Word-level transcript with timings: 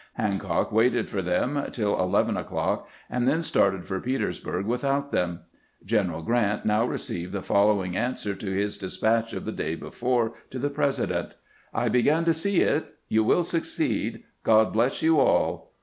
Hancock 0.15 0.71
waited 0.71 1.11
for 1.11 1.21
them 1.21 1.63
till 1.71 2.01
eleven 2.01 2.35
o'clock, 2.35 2.89
and 3.07 3.27
then 3.27 3.43
started 3.43 3.85
for 3.85 3.99
Petersburg 4.01 4.65
without 4.65 5.11
them. 5.11 5.41
General 5.85 6.23
Grant 6.23 6.65
now 6.65 6.85
received 6.85 7.33
the 7.33 7.43
following 7.43 7.95
an 7.95 8.13
swer 8.13 8.35
to 8.39 8.49
his 8.51 8.79
despatch 8.79 9.31
of 9.33 9.45
the 9.45 9.51
day 9.51 9.75
before 9.75 10.33
to 10.49 10.57
the 10.57 10.71
Presi 10.71 11.07
dent:" 11.09 11.35
I 11.71 11.87
begin 11.87 12.25
to 12.25 12.33
see 12.33 12.61
it. 12.61 12.95
You 13.09 13.23
will 13.23 13.43
succeed. 13.43 14.23
God 14.43 14.73
bless 14.73 15.03
you 15.03 15.19
all. 15.19 15.71